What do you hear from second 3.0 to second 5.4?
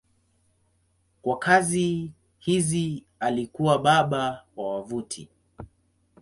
alikuwa baba wa wavuti.